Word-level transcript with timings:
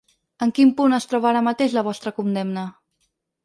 En 0.45 0.53
quin 0.59 0.71
punt 0.79 0.97
es 0.99 1.05
troba 1.11 1.31
ara 1.33 1.45
mateix 1.49 1.77
la 1.77 1.87
vostra 1.91 2.17
condemna? 2.23 2.69